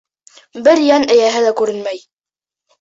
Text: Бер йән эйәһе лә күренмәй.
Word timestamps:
Бер 0.67 0.81
йән 0.85 1.05
эйәһе 1.17 1.45
лә 1.45 1.55
күренмәй. 1.63 2.05